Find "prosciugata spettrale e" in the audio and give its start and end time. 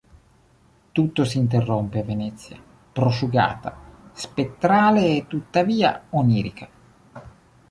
2.91-5.27